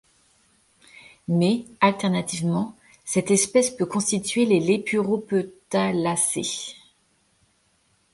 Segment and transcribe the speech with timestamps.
[1.27, 6.73] Mais, alternativement, cette espèce peut constituer les Lépuropetalacées.